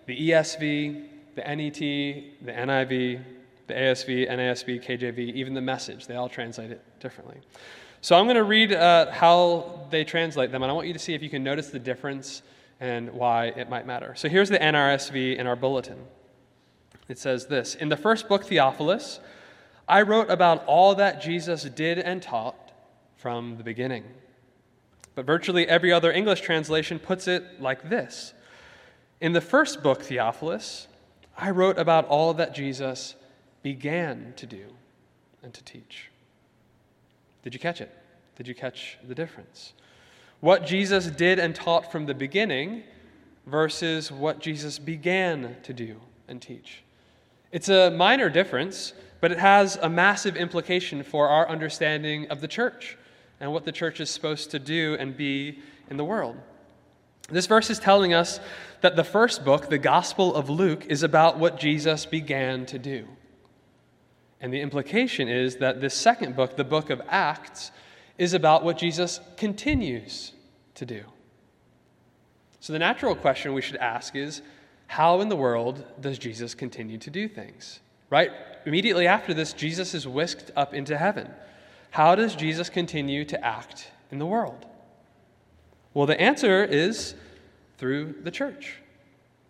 the 0.05 0.29
ESV, 0.29 1.05
the 1.35 1.41
NET, 1.41 1.79
the 1.79 2.51
NIV, 2.51 3.23
the 3.67 3.73
ASV, 3.73 4.29
NASB, 4.29 4.83
KJV, 4.85 5.33
even 5.33 5.53
the 5.53 5.61
message. 5.61 6.07
They 6.07 6.15
all 6.15 6.29
translate 6.29 6.71
it 6.71 6.81
differently. 6.99 7.37
So 8.01 8.17
I'm 8.17 8.25
going 8.25 8.35
to 8.35 8.43
read 8.43 8.71
uh, 8.71 9.11
how 9.11 9.87
they 9.89 10.03
translate 10.03 10.51
them, 10.51 10.63
and 10.63 10.71
I 10.71 10.73
want 10.73 10.87
you 10.87 10.93
to 10.93 10.99
see 10.99 11.13
if 11.13 11.21
you 11.21 11.29
can 11.29 11.43
notice 11.43 11.69
the 11.69 11.79
difference 11.79 12.41
and 12.79 13.11
why 13.11 13.47
it 13.47 13.69
might 13.69 13.85
matter. 13.85 14.13
So 14.15 14.29
here's 14.29 14.49
the 14.49 14.57
NRSV 14.57 15.37
in 15.37 15.47
our 15.47 15.55
bulletin. 15.55 15.99
It 17.07 17.17
says 17.17 17.47
this 17.47 17.75
In 17.75 17.89
the 17.89 17.97
first 17.97 18.29
book, 18.29 18.45
Theophilus, 18.45 19.19
I 19.87 20.03
wrote 20.03 20.29
about 20.29 20.63
all 20.65 20.95
that 20.95 21.21
Jesus 21.21 21.63
did 21.63 21.99
and 21.99 22.21
taught 22.21 22.71
from 23.17 23.57
the 23.57 23.63
beginning. 23.63 24.03
But 25.19 25.25
virtually 25.25 25.67
every 25.67 25.91
other 25.91 26.13
English 26.13 26.39
translation 26.39 26.97
puts 26.97 27.27
it 27.27 27.59
like 27.59 27.89
this 27.89 28.33
In 29.19 29.33
the 29.33 29.41
first 29.41 29.83
book, 29.83 30.01
Theophilus, 30.01 30.87
I 31.37 31.49
wrote 31.49 31.77
about 31.77 32.05
all 32.05 32.33
that 32.35 32.55
Jesus 32.55 33.15
began 33.61 34.31
to 34.37 34.45
do 34.45 34.67
and 35.43 35.53
to 35.53 35.61
teach. 35.61 36.09
Did 37.43 37.53
you 37.53 37.59
catch 37.59 37.81
it? 37.81 37.91
Did 38.37 38.47
you 38.47 38.55
catch 38.55 38.97
the 39.05 39.13
difference? 39.13 39.73
What 40.39 40.65
Jesus 40.65 41.07
did 41.07 41.37
and 41.37 41.53
taught 41.53 41.91
from 41.91 42.05
the 42.05 42.13
beginning 42.13 42.83
versus 43.45 44.13
what 44.13 44.39
Jesus 44.39 44.79
began 44.79 45.57
to 45.63 45.73
do 45.73 45.99
and 46.29 46.41
teach. 46.41 46.81
It's 47.51 47.67
a 47.67 47.91
minor 47.91 48.29
difference, 48.29 48.93
but 49.19 49.33
it 49.33 49.39
has 49.39 49.75
a 49.81 49.89
massive 49.89 50.37
implication 50.37 51.03
for 51.03 51.27
our 51.27 51.45
understanding 51.49 52.25
of 52.29 52.39
the 52.39 52.47
church 52.47 52.95
and 53.39 53.51
what 53.51 53.65
the 53.65 53.71
church 53.71 53.99
is 53.99 54.09
supposed 54.09 54.51
to 54.51 54.59
do 54.59 54.95
and 54.99 55.15
be 55.15 55.59
in 55.89 55.97
the 55.97 56.05
world. 56.05 56.37
This 57.29 57.45
verse 57.45 57.69
is 57.69 57.79
telling 57.79 58.13
us 58.13 58.39
that 58.81 58.95
the 58.95 59.03
first 59.03 59.45
book, 59.45 59.69
the 59.69 59.77
Gospel 59.77 60.33
of 60.33 60.49
Luke, 60.49 60.85
is 60.87 61.03
about 61.03 61.37
what 61.37 61.59
Jesus 61.59 62.05
began 62.05 62.65
to 62.67 62.79
do. 62.79 63.07
And 64.41 64.53
the 64.53 64.61
implication 64.61 65.27
is 65.27 65.57
that 65.57 65.81
this 65.81 65.93
second 65.93 66.35
book, 66.35 66.55
the 66.55 66.63
book 66.63 66.89
of 66.89 67.01
Acts, 67.07 67.71
is 68.17 68.33
about 68.33 68.63
what 68.63 68.77
Jesus 68.77 69.19
continues 69.37 70.33
to 70.75 70.85
do. 70.85 71.03
So 72.61 72.73
the 72.73 72.79
natural 72.79 73.15
question 73.15 73.53
we 73.53 73.61
should 73.61 73.77
ask 73.77 74.15
is 74.15 74.41
how 74.87 75.21
in 75.21 75.29
the 75.29 75.35
world 75.35 75.85
does 76.01 76.17
Jesus 76.17 76.55
continue 76.55 76.97
to 76.97 77.09
do 77.09 77.27
things? 77.27 77.79
Right? 78.09 78.31
Immediately 78.65 79.07
after 79.07 79.33
this, 79.33 79.53
Jesus 79.53 79.93
is 79.93 80.07
whisked 80.07 80.51
up 80.55 80.73
into 80.73 80.97
heaven. 80.97 81.29
How 81.91 82.15
does 82.15 82.35
Jesus 82.35 82.69
continue 82.69 83.25
to 83.25 83.43
act 83.43 83.91
in 84.11 84.19
the 84.19 84.25
world? 84.25 84.65
Well, 85.93 86.05
the 86.05 86.19
answer 86.19 86.63
is 86.63 87.15
through 87.77 88.15
the 88.23 88.31
church. 88.31 88.75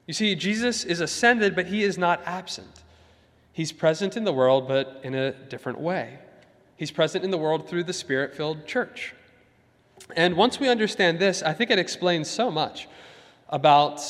You 0.08 0.14
see, 0.14 0.36
Jesus 0.36 0.86
is 0.86 1.02
ascended, 1.02 1.56
but 1.56 1.68
he 1.68 1.84
is 1.84 1.98
not 1.98 2.22
absent. 2.26 2.84
He's 3.52 3.72
present 3.72 4.16
in 4.16 4.24
the 4.24 4.34
world, 4.34 4.68
but 4.68 5.02
in 5.04 5.14
a 5.14 5.32
different 5.32 5.80
way. 5.80 6.20
He's 6.78 6.92
present 6.92 7.26
in 7.26 7.32
the 7.32 7.38
world 7.38 7.68
through 7.68 7.84
the 7.84 7.94
spirit 7.94 8.34
filled 8.34 8.66
church. 8.66 9.14
And 10.16 10.36
once 10.36 10.60
we 10.60 10.70
understand 10.70 11.20
this, 11.20 11.44
I 11.44 11.54
think 11.54 11.70
it 11.70 11.78
explains 11.78 12.30
so 12.30 12.50
much 12.50 12.88
about 13.50 14.02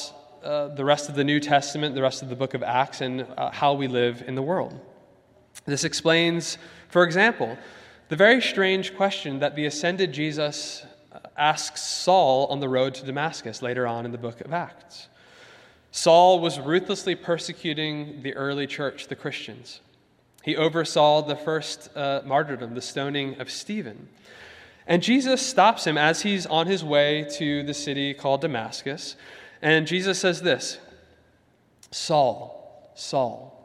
uh, 0.44 0.68
the 0.70 0.86
rest 0.86 1.10
of 1.10 1.16
the 1.16 1.24
New 1.24 1.40
Testament, 1.40 1.96
the 1.96 2.02
rest 2.02 2.22
of 2.22 2.30
the 2.30 2.36
book 2.36 2.54
of 2.54 2.64
Acts, 2.64 3.02
and 3.02 3.26
uh, 3.38 3.52
how 3.52 3.74
we 3.74 3.88
live 3.88 4.24
in 4.28 4.36
the 4.36 4.42
world. 4.42 4.80
This 5.66 5.84
explains, 5.84 6.58
for 6.88 7.04
example, 7.04 7.58
the 8.10 8.16
very 8.16 8.42
strange 8.42 8.96
question 8.96 9.40
that 9.40 9.56
the 9.56 9.66
ascended 9.66 10.12
Jesus 10.12 10.84
uh, 11.12 11.20
asks 11.38 11.82
Saul 11.82 12.48
on 12.48 12.60
the 12.60 12.68
road 12.70 12.94
to 12.96 13.06
Damascus 13.06 13.62
later 13.62 13.88
on 13.88 14.06
in 14.06 14.12
the 14.12 14.18
book 14.18 14.42
of 14.42 14.54
Acts. 14.54 15.08
Saul 15.92 16.40
was 16.40 16.60
ruthlessly 16.60 17.16
persecuting 17.16 18.22
the 18.22 18.36
early 18.36 18.68
church, 18.68 19.08
the 19.08 19.16
Christians. 19.16 19.80
He 20.44 20.56
oversaw 20.56 21.22
the 21.22 21.36
first 21.36 21.96
uh, 21.96 22.22
martyrdom, 22.26 22.76
the 22.76 22.82
stoning 22.82 23.40
of 23.40 23.50
Stephen. 23.50 24.10
And 24.86 25.02
Jesus 25.02 25.42
stops 25.42 25.86
him 25.88 25.98
as 25.98 26.22
he's 26.22 26.46
on 26.46 26.68
his 26.68 26.84
way 26.84 27.26
to 27.38 27.64
the 27.64 27.74
city 27.74 28.14
called 28.14 28.42
Damascus 28.42 29.16
and 29.62 29.88
Jesus 29.88 30.20
says 30.20 30.42
this 30.42 30.78
Saul, 31.92 32.92
Saul, 32.96 33.56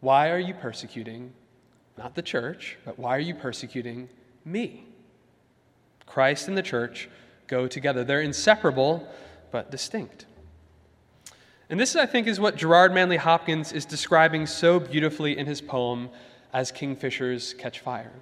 why 0.00 0.30
are 0.30 0.38
you 0.38 0.54
persecuting 0.54 1.32
not 2.02 2.16
the 2.16 2.22
church, 2.22 2.76
but 2.84 2.98
why 2.98 3.16
are 3.16 3.20
you 3.20 3.34
persecuting 3.34 4.08
me? 4.44 4.84
Christ 6.04 6.48
and 6.48 6.58
the 6.58 6.62
church 6.62 7.08
go 7.46 7.68
together. 7.68 8.02
They're 8.02 8.20
inseparable, 8.20 9.06
but 9.52 9.70
distinct. 9.70 10.26
And 11.70 11.78
this, 11.78 11.94
I 11.94 12.06
think, 12.06 12.26
is 12.26 12.40
what 12.40 12.56
Gerard 12.56 12.92
Manley 12.92 13.18
Hopkins 13.18 13.72
is 13.72 13.84
describing 13.84 14.46
so 14.46 14.80
beautifully 14.80 15.38
in 15.38 15.46
his 15.46 15.60
poem, 15.60 16.10
As 16.52 16.72
Kingfishers 16.72 17.56
Catch 17.56 17.78
Fire. 17.78 18.12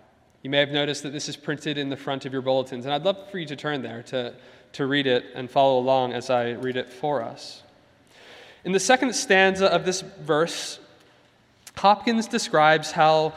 You 0.42 0.50
may 0.50 0.58
have 0.58 0.70
noticed 0.70 1.02
that 1.04 1.14
this 1.14 1.28
is 1.28 1.36
printed 1.36 1.78
in 1.78 1.88
the 1.88 1.96
front 1.96 2.26
of 2.26 2.34
your 2.34 2.42
bulletins, 2.42 2.84
and 2.84 2.92
I'd 2.92 3.04
love 3.04 3.30
for 3.30 3.38
you 3.38 3.46
to 3.46 3.56
turn 3.56 3.82
there 3.82 4.02
to 4.04 4.34
to 4.72 4.86
read 4.86 5.06
it 5.06 5.24
and 5.34 5.50
follow 5.50 5.78
along 5.78 6.12
as 6.12 6.30
I 6.30 6.50
read 6.50 6.76
it 6.76 6.88
for 6.88 7.22
us. 7.22 7.62
In 8.64 8.72
the 8.72 8.80
second 8.80 9.14
stanza 9.14 9.66
of 9.66 9.84
this 9.84 10.00
verse, 10.00 10.78
Hopkins 11.76 12.26
describes 12.26 12.92
how 12.92 13.32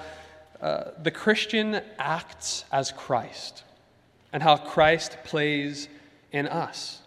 uh, 0.64 0.92
the 1.04 1.12
Christian 1.12 1.82
acts 2.00 2.64
as 2.72 2.94
Christ 2.94 3.64
and 4.32 4.42
how 4.42 4.56
Christ 4.56 5.18
plays 5.26 5.90
in 6.32 6.48
us. 6.48 7.02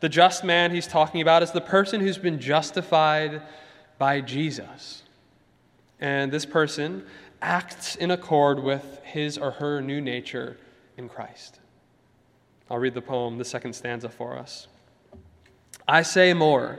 The 0.00 0.10
just 0.10 0.44
man 0.44 0.70
he's 0.70 0.86
talking 0.86 1.22
about 1.22 1.42
is 1.42 1.50
the 1.50 1.62
person 1.62 2.02
who's 2.02 2.18
been 2.18 2.38
justified 2.38 3.40
by 3.98 4.20
Jesus. 4.20 5.02
And 5.98 6.30
this 6.30 6.44
person 6.44 7.06
acts 7.40 7.96
in 7.96 8.10
accord 8.10 8.62
with 8.62 9.00
his 9.02 9.38
or 9.38 9.52
her 9.52 9.80
new 9.80 10.02
nature 10.02 10.58
in 10.98 11.08
Christ. 11.08 11.58
I'll 12.70 12.78
read 12.78 12.92
the 12.92 13.00
poem, 13.00 13.38
the 13.38 13.46
second 13.46 13.72
stanza 13.72 14.10
for 14.10 14.36
us. 14.38 14.68
I 15.88 16.02
say 16.02 16.34
more 16.34 16.78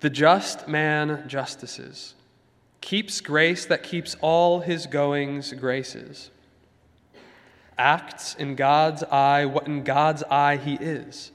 the 0.00 0.10
just 0.10 0.66
man 0.66 1.24
justices, 1.28 2.14
keeps 2.80 3.20
grace 3.20 3.66
that 3.66 3.82
keeps 3.82 4.16
all 4.20 4.60
his 4.60 4.86
goings 4.86 5.52
graces, 5.52 6.30
acts 7.78 8.34
in 8.34 8.54
God's 8.54 9.02
eye 9.04 9.44
what 9.44 9.66
in 9.66 9.82
God's 9.84 10.22
eye 10.24 10.56
he 10.56 10.74
is 10.74 11.32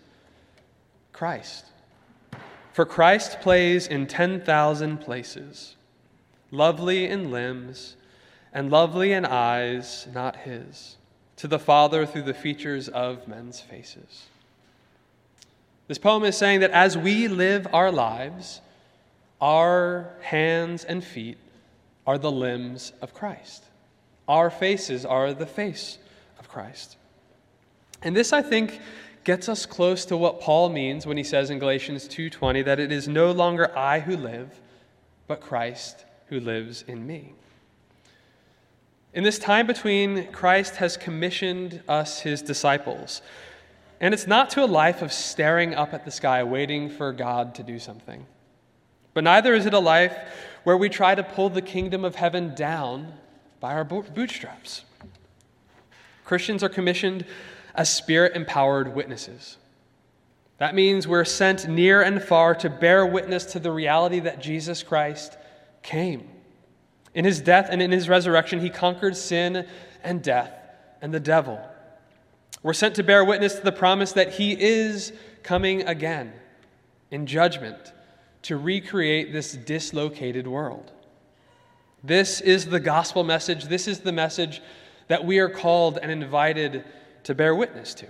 Christ. 1.13 1.65
For 2.73 2.85
Christ 2.85 3.39
plays 3.39 3.87
in 3.87 4.05
10,000 4.05 4.97
places, 4.97 5.75
lovely 6.51 7.05
in 7.05 7.31
limbs 7.31 7.95
and 8.51 8.69
lovely 8.69 9.13
in 9.13 9.25
eyes 9.25 10.07
not 10.13 10.35
his 10.37 10.97
to 11.37 11.47
the 11.47 11.59
Father 11.59 12.05
through 12.05 12.23
the 12.23 12.33
features 12.33 12.87
of 12.89 13.27
men's 13.27 13.59
faces. 13.59 14.25
This 15.87 15.97
poem 15.97 16.23
is 16.23 16.37
saying 16.37 16.61
that 16.61 16.71
as 16.71 16.97
we 16.97 17.27
live 17.27 17.67
our 17.73 17.91
lives, 17.91 18.61
our 19.45 20.09
hands 20.21 20.83
and 20.85 21.03
feet 21.03 21.37
are 22.07 22.17
the 22.17 22.31
limbs 22.31 22.93
of 22.99 23.13
Christ. 23.13 23.63
Our 24.27 24.49
faces 24.49 25.05
are 25.05 25.35
the 25.35 25.45
face 25.45 25.99
of 26.39 26.49
Christ. 26.49 26.97
And 28.01 28.15
this, 28.15 28.33
I 28.33 28.41
think, 28.41 28.79
gets 29.23 29.47
us 29.47 29.67
close 29.67 30.03
to 30.05 30.17
what 30.17 30.41
Paul 30.41 30.69
means 30.69 31.05
when 31.05 31.15
he 31.15 31.23
says 31.23 31.51
in 31.51 31.59
Galatians 31.59 32.07
2:20 32.07 32.63
that 32.63 32.79
it 32.79 32.91
is 32.91 33.07
no 33.07 33.31
longer 33.31 33.71
I 33.77 33.99
who 33.99 34.17
live, 34.17 34.59
but 35.27 35.41
Christ 35.41 36.05
who 36.29 36.39
lives 36.39 36.81
in 36.81 37.05
me. 37.05 37.33
In 39.13 39.23
this 39.23 39.37
time 39.37 39.67
between, 39.67 40.25
Christ 40.31 40.77
has 40.77 40.97
commissioned 40.97 41.83
us, 41.87 42.21
his 42.21 42.41
disciples. 42.41 43.21
And 44.01 44.11
it's 44.11 44.25
not 44.25 44.49
to 44.51 44.63
a 44.63 44.65
life 44.65 45.03
of 45.03 45.13
staring 45.13 45.75
up 45.75 45.93
at 45.93 46.03
the 46.03 46.09
sky, 46.09 46.43
waiting 46.43 46.89
for 46.89 47.13
God 47.13 47.53
to 47.55 47.63
do 47.63 47.77
something. 47.77 48.25
But 49.15 49.24
neither 49.24 49.55
is 49.55 49.65
it 49.65 49.74
a 49.74 49.79
life 49.79 50.15
where 50.65 50.75
we 50.75 50.89
try 50.89 51.15
to 51.15 51.24
pull 51.24 51.50
the 51.50 51.62
kingdom 51.62 52.03
of 52.03 52.15
heaven 52.15 52.53
down 52.53 53.13
by 53.62 53.74
our 53.74 53.86
bootstraps. 53.86 54.84
Christians 56.25 56.62
are 56.62 56.69
commissioned 56.69 57.25
as 57.74 57.91
spirit 57.91 58.36
empowered 58.36 58.93
witnesses. 58.93 59.57
That 60.57 60.75
means 60.75 61.07
we're 61.07 61.24
sent 61.24 61.67
near 61.67 62.01
and 62.01 62.22
far 62.22 62.55
to 62.55 62.69
bear 62.69 63.05
witness 63.05 63.45
to 63.45 63.60
the 63.60 63.72
reality 63.72 64.19
that 64.19 64.41
Jesus 64.41 64.84
Christ 64.84 65.38
came. 65.81 66.27
In 67.13 67.24
his 67.24 67.39
death 67.39 67.67
and 67.69 67.81
in 67.81 67.91
his 67.91 68.10
resurrection, 68.10 68.60
he 68.60 68.69
conquered 68.69 69.15
sin 69.15 69.65
and 70.03 70.22
death 70.22 70.51
and 71.01 71.13
the 71.13 71.22
devil. 71.22 71.62
We're 72.63 72.74
sent 72.74 72.95
to 72.95 73.03
bear 73.03 73.24
witness 73.24 73.55
to 73.55 73.62
the 73.62 73.72
promise 73.72 74.12
that 74.12 74.34
he 74.34 74.60
is 74.60 75.13
coming 75.41 75.88
again 75.88 76.34
in 77.12 77.27
judgment 77.27 77.93
to 78.45 78.57
recreate 78.57 79.33
this 79.33 79.53
dislocated 79.53 80.45
world. 80.45 80.91
This 82.03 82.41
is 82.41 82.67
the 82.67 82.79
gospel 82.79 83.23
message. 83.23 83.65
This 83.65 83.87
is 83.87 84.01
the 84.01 84.11
message 84.11 84.61
that 85.07 85.25
we 85.25 85.39
are 85.39 85.49
called 85.49 85.97
and 85.99 86.11
invited 86.11 86.85
to 87.23 87.33
bear 87.33 87.55
witness 87.55 87.95
to. 87.95 88.05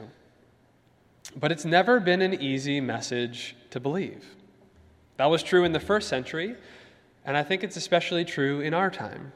But 1.38 1.54
it's 1.54 1.64
never 1.64 2.02
been 2.02 2.22
an 2.22 2.42
easy 2.42 2.82
message 2.82 3.56
to 3.70 3.80
believe. 3.80 4.36
That 5.16 5.28
was 5.28 5.42
true 5.42 5.64
in 5.64 5.72
the 5.72 5.80
first 5.80 6.10
century, 6.10 6.56
and 7.24 7.38
I 7.38 7.44
think 7.44 7.64
it's 7.64 7.78
especially 7.78 8.26
true 8.26 8.60
in 8.60 8.74
our 8.74 8.92
time. 8.92 9.32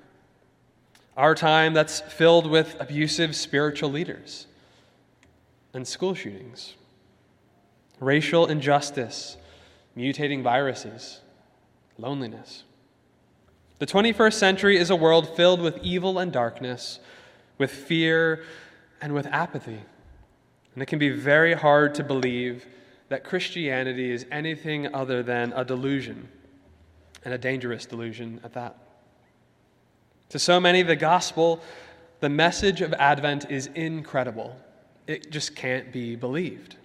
Our 1.16 1.34
time 1.34 1.74
that's 1.74 2.02
filled 2.02 2.46
with 2.46 2.76
abusive 2.78 3.38
spiritual 3.38 3.90
leaders 3.90 4.48
and 5.74 5.88
school 5.88 6.14
shootings, 6.14 6.74
racial 8.02 8.48
injustice, 8.48 9.38
mutating 10.00 10.42
viruses, 10.42 11.20
loneliness. 11.98 12.64
The 13.80 13.86
21st 13.86 14.34
century 14.34 14.78
is 14.78 14.90
a 14.90 14.96
world 14.96 15.36
filled 15.36 15.62
with 15.62 15.78
evil 15.84 16.20
and 16.20 16.32
darkness, 16.32 17.00
with 17.58 17.70
fear 17.70 18.44
and 19.02 19.14
with 19.14 19.28
apathy. 19.28 19.82
And 20.74 20.82
it 20.82 20.86
can 20.86 21.00
be 21.00 21.10
very 21.10 21.54
hard 21.54 21.96
to 21.96 22.04
believe 22.04 22.66
that 23.10 23.26
Christianity 23.26 24.12
is 24.12 24.26
anything 24.32 24.94
other 24.96 25.22
than 25.22 25.52
a 25.54 25.66
delusion 25.66 26.30
and 27.26 27.34
a 27.34 27.38
dangerous 27.38 27.86
delusion 27.86 28.40
at 28.44 28.54
that. 28.54 28.78
To 30.30 30.40
so 30.40 30.60
many, 30.60 30.82
the 30.84 30.96
gospel, 30.96 31.62
the 32.22 32.30
message 32.30 32.82
of 32.82 32.94
Advent 32.94 33.52
is 33.52 33.68
incredible. 33.76 34.56
It 35.08 35.32
just 35.32 35.56
can't 35.56 35.92
be 35.92 36.16
believed. 36.16 36.78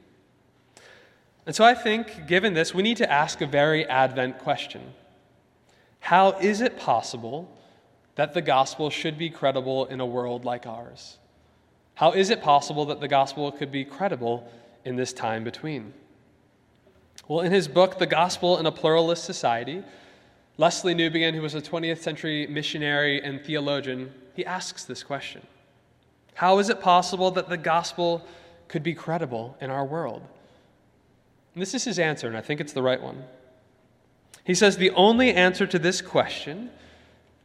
And 1.47 1.55
so 1.55 1.65
I 1.65 1.75
think, 1.75 2.27
given 2.27 2.55
this, 2.55 2.75
we 2.75 2.83
need 2.83 2.97
to 2.99 3.11
ask 3.11 3.41
a 3.41 3.47
very 3.47 3.87
Advent 3.87 4.39
question 4.39 4.95
How 6.01 6.33
is 6.33 6.61
it 6.61 6.79
possible 6.79 7.51
that 8.15 8.35
the 8.35 8.43
gospel 8.43 8.91
should 8.91 9.19
be 9.19 9.31
credible 9.31 9.87
in 9.87 10.01
a 10.01 10.07
world 10.07 10.45
like 10.45 10.67
ours? 10.67 11.19
How 11.97 12.13
is 12.13 12.31
it 12.31 12.43
possible 12.43 12.87
that 12.87 13.01
the 13.01 13.09
gospel 13.09 13.53
could 13.53 13.71
be 13.71 13.85
credible 13.85 14.51
in 14.85 14.97
this 14.97 15.13
time 15.13 15.45
between? 15.45 15.93
Well, 17.29 17.41
in 17.41 17.53
his 17.53 17.69
book, 17.69 17.99
The 17.99 18.07
Gospel 18.07 18.59
in 18.59 18.67
a 18.67 18.73
Pluralist 18.73 19.25
Society, 19.25 19.83
Lesslie 20.59 20.95
Newbigin, 20.95 21.35
who 21.35 21.41
was 21.41 21.55
a 21.55 21.63
20th 21.63 21.99
century 21.99 22.47
missionary 22.47 23.23
and 23.23 23.43
theologian, 23.43 24.13
he 24.35 24.45
asks 24.45 24.85
this 24.85 25.03
question 25.03 25.43
How 26.35 26.59
is 26.59 26.69
it 26.69 26.81
possible 26.81 27.31
that 27.33 27.49
the 27.49 27.57
gospel 27.57 28.27
could 28.69 28.83
be 28.83 28.95
credible 28.95 29.57
in 29.61 29.71
our 29.71 29.85
world? 29.85 30.23
And 31.55 31.63
this 31.63 31.75
is 31.75 31.85
his 31.85 31.99
answer, 31.99 32.27
and 32.27 32.37
I 32.37 32.41
think 32.41 32.61
it's 32.61 32.73
the 32.73 32.83
right 32.83 33.01
one. 33.01 33.25
He 34.45 34.55
says 34.55 34.77
the 34.77 34.91
only 34.91 35.33
answer 35.33 35.67
to 35.67 35.79
this 35.79 36.03
question, 36.03 36.71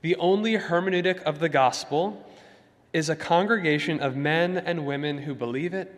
the 0.01 0.15
only 0.15 0.57
hermeneutic 0.57 1.21
of 1.23 1.39
the 1.39 1.49
gospel, 1.49 2.25
is 2.91 3.09
a 3.09 3.15
congregation 3.15 3.99
of 3.99 4.15
men 4.15 4.57
and 4.57 4.85
women 4.85 5.19
who 5.19 5.35
believe 5.35 5.73
it 5.73 5.93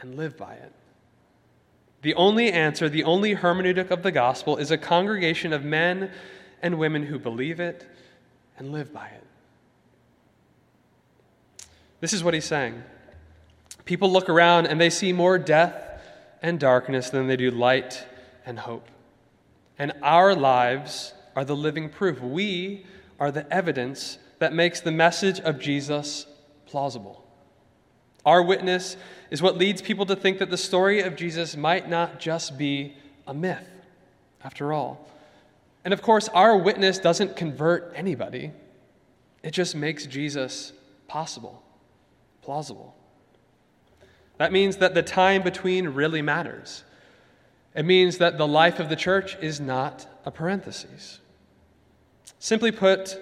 and 0.00 0.16
live 0.16 0.36
by 0.36 0.54
it. 0.54 0.72
The 2.02 2.14
only 2.14 2.52
answer, 2.52 2.88
the 2.88 3.02
only 3.02 3.34
hermeneutic 3.34 3.90
of 3.90 4.04
the 4.04 4.12
gospel 4.12 4.56
is 4.56 4.70
a 4.70 4.78
congregation 4.78 5.52
of 5.52 5.64
men 5.64 6.12
and 6.62 6.78
women 6.78 7.02
who 7.02 7.18
believe 7.18 7.58
it 7.58 7.84
and 8.56 8.70
live 8.70 8.92
by 8.92 9.08
it. 9.08 9.24
This 12.00 12.12
is 12.12 12.22
what 12.22 12.34
he's 12.34 12.44
saying. 12.44 12.82
People 13.84 14.12
look 14.12 14.28
around 14.28 14.66
and 14.66 14.80
they 14.80 14.90
see 14.90 15.12
more 15.12 15.36
death 15.36 15.87
and 16.42 16.58
darkness 16.58 17.10
than 17.10 17.26
they 17.26 17.36
do 17.36 17.50
light 17.50 18.06
and 18.46 18.58
hope. 18.58 18.88
And 19.78 19.92
our 20.02 20.34
lives 20.34 21.14
are 21.36 21.44
the 21.44 21.56
living 21.56 21.88
proof. 21.88 22.20
We 22.20 22.84
are 23.20 23.30
the 23.30 23.50
evidence 23.52 24.18
that 24.38 24.52
makes 24.52 24.80
the 24.80 24.92
message 24.92 25.40
of 25.40 25.58
Jesus 25.58 26.26
plausible. 26.66 27.24
Our 28.24 28.42
witness 28.42 28.96
is 29.30 29.40
what 29.40 29.56
leads 29.56 29.80
people 29.80 30.06
to 30.06 30.16
think 30.16 30.38
that 30.38 30.50
the 30.50 30.56
story 30.56 31.00
of 31.00 31.16
Jesus 31.16 31.56
might 31.56 31.88
not 31.88 32.20
just 32.20 32.58
be 32.58 32.94
a 33.26 33.34
myth, 33.34 33.66
after 34.42 34.72
all. 34.72 35.08
And 35.84 35.94
of 35.94 36.02
course, 36.02 36.28
our 36.28 36.56
witness 36.56 36.98
doesn't 36.98 37.36
convert 37.36 37.92
anybody, 37.94 38.52
it 39.42 39.52
just 39.52 39.74
makes 39.74 40.06
Jesus 40.06 40.72
possible, 41.06 41.62
plausible. 42.42 42.97
That 44.38 44.52
means 44.52 44.78
that 44.78 44.94
the 44.94 45.02
time 45.02 45.42
between 45.42 45.88
really 45.90 46.22
matters. 46.22 46.84
It 47.74 47.84
means 47.84 48.18
that 48.18 48.38
the 48.38 48.46
life 48.46 48.80
of 48.80 48.88
the 48.88 48.96
church 48.96 49.36
is 49.40 49.60
not 49.60 50.06
a 50.24 50.30
parenthesis. 50.30 51.20
Simply 52.38 52.70
put, 52.70 53.18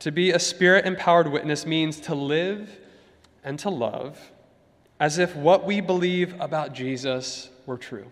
to 0.00 0.10
be 0.10 0.30
a 0.30 0.38
spirit 0.38 0.86
empowered 0.86 1.30
witness 1.30 1.66
means 1.66 2.00
to 2.00 2.14
live 2.14 2.78
and 3.44 3.58
to 3.58 3.70
love 3.70 4.32
as 5.00 5.18
if 5.18 5.34
what 5.36 5.64
we 5.64 5.80
believe 5.80 6.40
about 6.40 6.72
Jesus 6.72 7.50
were 7.66 7.76
true. 7.78 8.06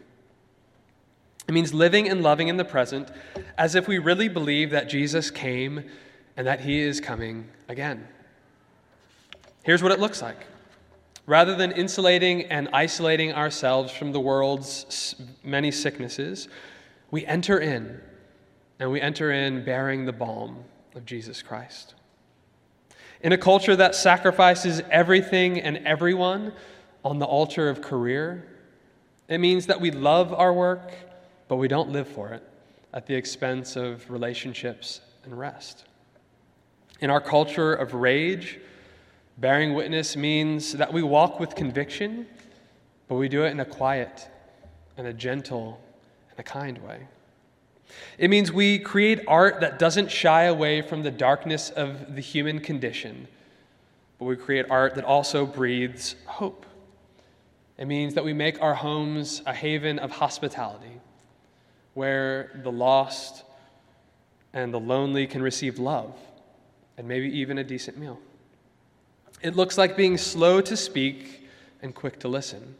It 1.49 1.53
means 1.53 1.73
living 1.73 2.09
and 2.09 2.23
loving 2.23 2.49
in 2.49 2.57
the 2.57 2.65
present 2.65 3.09
as 3.57 3.75
if 3.75 3.87
we 3.87 3.99
really 3.99 4.29
believe 4.29 4.71
that 4.71 4.89
Jesus 4.89 5.31
came 5.31 5.85
and 6.37 6.47
that 6.47 6.61
he 6.61 6.81
is 6.81 7.01
coming 7.01 7.49
again. 7.69 8.07
Here's 9.63 9.83
what 9.83 9.93
it 9.93 10.01
looks 10.01 10.23
like. 10.23 10.47
Rather 11.27 11.57
than 11.57 11.73
insulating 11.73 12.43
and 12.45 12.69
isolating 12.73 13.33
ourselves 13.33 13.93
from 13.93 14.13
the 14.13 14.21
world's 14.21 15.17
many 15.43 15.71
sicknesses, 15.71 16.49
we 17.11 17.27
enter 17.27 17.59
in, 17.59 18.01
and 18.79 18.91
we 18.91 19.01
enter 19.01 19.33
in 19.33 19.65
bearing 19.65 20.07
the 20.07 20.13
balm 20.13 20.65
of 20.95 21.05
Jesus 21.05 21.43
Christ. 21.43 21.95
In 23.23 23.33
a 23.33 23.39
culture 23.39 23.75
that 23.75 23.95
sacrifices 23.95 24.83
everything 24.91 25.61
and 25.61 25.79
everyone 25.79 26.53
on 27.07 27.21
the 27.21 27.25
altar 27.25 27.69
of 27.69 27.81
career. 27.81 28.45
It 29.29 29.39
means 29.39 29.67
that 29.67 29.81
we 29.81 29.93
love 29.93 30.35
our 30.35 30.53
work, 30.53 30.93
but 31.47 31.55
we 31.55 31.69
don't 31.69 31.91
live 31.91 32.09
for 32.09 32.31
it 32.31 32.43
at 32.93 33.07
the 33.07 33.15
expense 33.15 33.77
of 33.77 34.11
relationships 34.11 35.01
and 35.25 35.39
rest. 35.39 35.85
In 37.01 37.11
our 37.11 37.21
culture 37.21 37.75
of 37.75 37.95
rage, 37.95 38.59
bearing 39.39 39.75
witness 39.75 40.17
means 40.17 40.73
that 40.73 40.93
we 40.93 41.03
walk 41.03 41.39
with 41.39 41.55
conviction, 41.55 42.27
but 43.09 43.17
we 43.17 43.29
do 43.29 43.45
it 43.45 43.51
in 43.51 43.61
a 43.61 43.65
quiet 43.65 44.29
and 44.97 45.07
a 45.07 45.13
gentle 45.13 45.81
and 46.31 46.39
a 46.39 46.43
kind 46.43 46.79
way. 46.79 47.07
It 48.19 48.31
means 48.31 48.51
we 48.51 48.79
create 48.79 49.21
art 49.29 49.61
that 49.61 49.79
doesn't 49.79 50.11
shy 50.11 50.45
away 50.45 50.83
from 50.83 51.03
the 51.03 51.11
darkness 51.11 51.71
of 51.71 52.15
the 52.15 52.21
human 52.21 52.61
condition, 52.61 53.29
but 54.19 54.25
we 54.25 54.37
create 54.37 54.67
art 54.71 54.95
that 54.97 55.05
also 55.05 55.47
breathes 55.47 56.17
hope. 56.27 56.67
It 57.79 57.87
means 57.87 58.15
that 58.15 58.25
we 58.25 58.33
make 58.33 58.61
our 58.63 58.75
homes 58.75 59.43
a 59.47 59.53
haven 59.53 59.99
of 59.99 60.11
hospitality 60.11 61.01
where 61.95 62.61
the 62.63 62.73
lost 62.73 63.45
and 64.53 64.73
the 64.73 64.81
lonely 64.81 65.27
can 65.27 65.43
receive 65.43 65.79
love 65.79 66.15
and 66.97 67.07
maybe 67.07 67.29
even 67.39 67.59
a 67.59 67.65
decent 67.65 67.99
meal. 67.99 68.19
It 69.43 69.55
looks 69.55 69.77
like 69.79 69.97
being 69.97 70.17
slow 70.19 70.61
to 70.61 70.77
speak 70.77 71.49
and 71.83 71.95
quick 71.95 72.19
to 72.21 72.29
listen. 72.29 72.75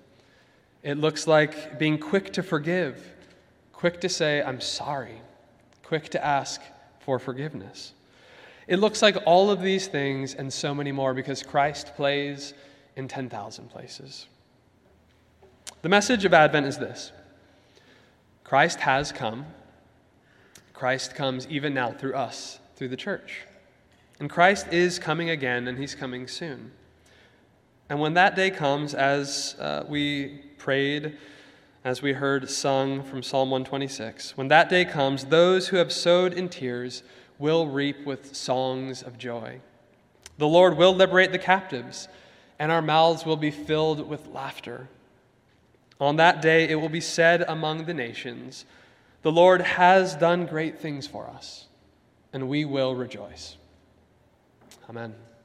It 0.83 0.99
looks 0.99 1.27
like 1.27 1.79
being 1.79 1.99
quick 1.99 2.33
to 2.35 2.43
forgive, 2.43 3.13
quick 3.73 4.01
to 4.03 4.09
say, 4.09 4.43
I'm 4.43 4.61
sorry, 4.61 5.21
quick 5.83 6.09
to 6.11 6.25
ask 6.25 6.61
for 7.01 7.19
forgiveness. 7.19 7.93
It 8.67 8.79
looks 8.79 9.03
like 9.03 9.17
all 9.27 9.51
of 9.51 9.63
these 9.63 9.87
things 9.87 10.35
and 10.35 10.53
so 10.53 10.75
many 10.75 10.93
more 10.93 11.15
because 11.15 11.43
Christ 11.43 11.95
plays 11.95 12.55
in 12.97 13.07
10,000 13.07 13.69
places. 13.69 14.27
The 15.83 15.89
message 15.89 16.25
of 16.25 16.35
Advent 16.35 16.67
is 16.67 16.79
this 16.79 17.13
Christ 18.45 18.81
has 18.81 19.13
come. 19.13 19.47
Christ 20.73 21.15
comes 21.15 21.47
even 21.49 21.73
now 21.75 21.93
through 21.93 22.15
us, 22.15 22.59
through 22.77 22.89
the 22.89 22.97
church. 22.97 23.47
And 24.19 24.31
Christ 24.31 24.69
is 24.73 24.99
coming 24.99 25.31
again, 25.31 25.69
and 25.69 25.79
he's 25.79 25.95
coming 25.95 26.27
soon. 26.27 26.73
And 27.89 28.01
when 28.01 28.15
that 28.15 28.35
day 28.35 28.51
comes, 28.51 28.95
as 28.95 29.55
uh, 29.61 29.85
we 29.89 30.41
prayed, 30.59 31.17
as 31.85 32.03
we 32.03 32.15
heard 32.15 32.51
sung 32.51 33.03
from 33.03 33.23
Psalm 33.23 33.51
126, 33.51 34.37
when 34.37 34.49
that 34.49 34.69
day 34.69 34.85
comes, 34.85 35.27
those 35.27 35.69
who 35.69 35.77
have 35.77 35.93
sowed 35.93 36.33
in 36.33 36.49
tears 36.49 37.03
will 37.39 37.69
reap 37.69 38.05
with 38.07 38.35
songs 38.35 39.03
of 39.03 39.19
joy. 39.19 39.61
The 40.39 40.49
Lord 40.49 40.77
will 40.77 40.95
liberate 40.95 41.33
the 41.33 41.39
captives, 41.39 42.09
and 42.59 42.73
our 42.73 42.83
mouths 42.83 43.25
will 43.25 43.37
be 43.37 43.51
filled 43.51 44.09
with 44.09 44.27
laughter. 44.29 44.89
On 46.01 46.17
that 46.17 46.43
day, 46.43 46.69
it 46.69 46.77
will 46.77 46.89
be 46.89 47.01
said 47.01 47.45
among 47.47 47.85
the 47.85 47.95
nations, 47.95 48.65
The 49.23 49.33
Lord 49.33 49.61
has 49.61 50.17
done 50.17 50.47
great 50.47 50.79
things 50.79 51.07
for 51.07 51.29
us, 51.29 51.67
and 52.33 52.49
we 52.49 52.65
will 52.65 52.95
rejoice. 52.95 53.57
Amen. 54.89 55.36